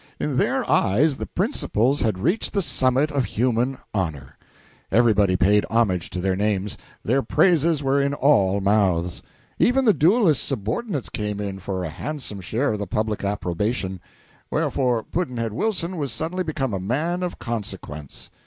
[0.19, 4.35] In their eyes the principals had reached the summit of human honor.
[4.91, 9.21] Everybody paid homage to their names; their praises were in all mouths.
[9.59, 14.01] Even the duelists' subordinates came in for a handsome share of the public approbation:
[14.49, 18.31] wherefore Pudd'nhead Wilson was suddenly become a man of consequence.